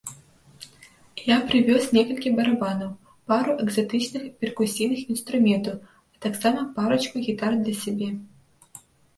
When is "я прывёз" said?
1.25-1.83